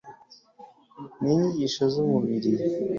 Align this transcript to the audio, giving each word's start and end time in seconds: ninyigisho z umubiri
ninyigisho 1.21 1.83
z 1.93 1.95
umubiri 2.03 2.51